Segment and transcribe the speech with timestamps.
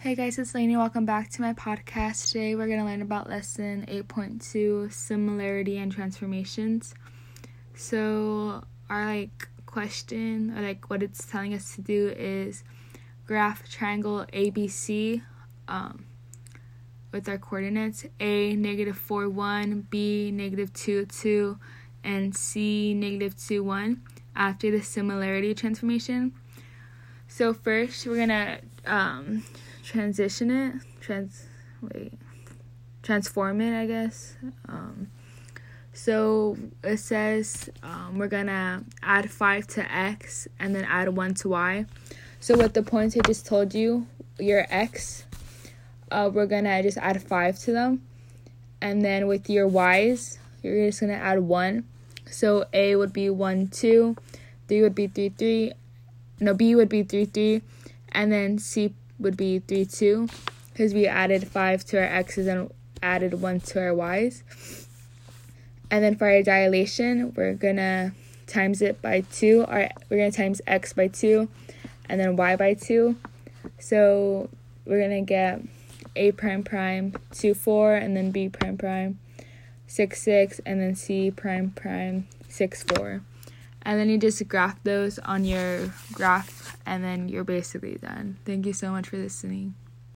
[0.00, 0.76] Hey guys, it's Lainey.
[0.76, 2.28] Welcome back to my podcast.
[2.30, 6.94] Today we're going to learn about lesson 8.2 similarity and transformations.
[7.74, 12.62] So, our like question or like what it's telling us to do is
[13.26, 15.20] graph triangle ABC
[15.66, 16.04] um,
[17.10, 21.58] with our coordinates A negative 4 1, B negative 2 2,
[22.04, 24.00] and C negative 2 1
[24.36, 26.34] after the similarity transformation.
[27.26, 29.42] So, first we're going to um,
[29.88, 31.46] transition it, trans,
[31.80, 32.12] wait,
[33.02, 34.36] transform it, I guess.
[34.68, 35.08] Um,
[35.94, 41.48] so it says um, we're gonna add 5 to x and then add 1 to
[41.48, 41.86] y.
[42.38, 44.06] So with the points I just told you,
[44.38, 45.24] your x,
[46.10, 48.02] uh, we're gonna just add 5 to them.
[48.80, 51.84] And then with your y's, you're just gonna add 1.
[52.30, 54.16] So a would be 1, 2,
[54.68, 55.72] 3 would be 3, 3,
[56.40, 57.62] no, b would be 3, 3,
[58.12, 60.28] and then c would be 3, 2,
[60.72, 62.70] because we added 5 to our x's and
[63.02, 64.42] added 1 to our y's.
[65.90, 68.12] And then for our dilation, we're gonna
[68.46, 69.64] times it by 2.
[69.68, 71.48] Our, we're gonna times x by 2
[72.08, 73.16] and then y by 2.
[73.78, 74.48] So
[74.84, 75.62] we're gonna get
[76.16, 79.18] a prime prime 2, 4, and then b prime prime
[79.86, 83.22] 6, 6, and then c prime prime 6, 4.
[83.88, 88.36] And then you just graph those on your graph, and then you're basically done.
[88.44, 89.74] Thank you so much for listening.